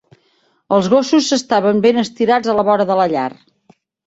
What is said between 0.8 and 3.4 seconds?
gossos s'estaven ben estirats a la vora de la llar.